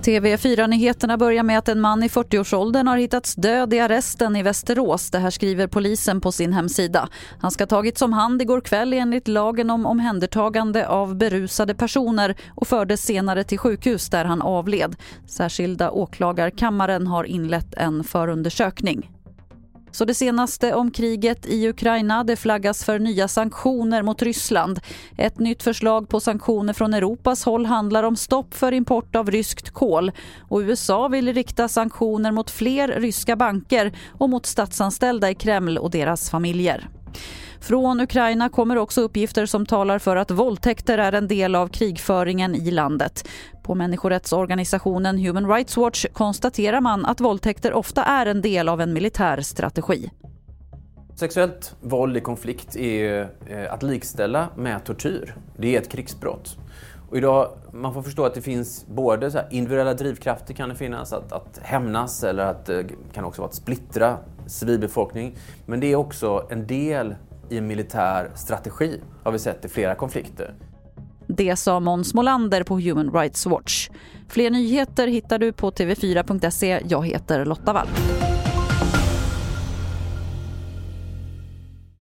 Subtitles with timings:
[0.00, 5.10] TV4-nyheterna börjar med att en man i 40-årsåldern har hittats död i arresten i Västerås.
[5.10, 7.08] Det här skriver polisen på sin hemsida.
[7.40, 12.66] Han ska tagits om hand igår kväll enligt lagen om omhändertagande av berusade personer och
[12.66, 14.96] fördes senare till sjukhus där han avled.
[15.26, 19.19] Särskilda åklagarkammaren har inlett en förundersökning.
[19.92, 24.80] Så det senaste om kriget i Ukraina det flaggas för nya sanktioner mot Ryssland.
[25.16, 29.70] Ett nytt förslag på sanktioner från Europas håll handlar om stopp för import av ryskt
[29.70, 30.12] kol.
[30.48, 35.90] Och USA vill rikta sanktioner mot fler ryska banker och mot statsanställda i Kreml och
[35.90, 36.88] deras familjer.
[37.60, 42.54] Från Ukraina kommer också uppgifter som talar för att våldtäkter är en del av krigföringen
[42.54, 43.28] i landet.
[43.62, 48.92] På människorättsorganisationen Human Rights Watch konstaterar man att våldtäkter ofta är en del av en
[48.92, 50.10] militär strategi.
[51.16, 55.34] Sexuellt våld i konflikt är eh, att likställa med tortyr.
[55.56, 56.58] Det är ett krigsbrott.
[57.10, 61.12] Och idag, man får förstå att det finns både så individuella drivkrafter kan det finnas,
[61.12, 65.36] att, att hämnas eller att det kan också vara att splittra civilbefolkning.
[65.66, 67.14] Men det är också en del
[67.50, 70.54] i en militär strategi, har vi sett i flera konflikter.
[71.26, 73.90] Det sa Måns Molander på Human Rights Watch.
[74.28, 76.80] Fler nyheter hittar du på tv4.se.
[76.88, 77.88] Jag heter Lotta Wall.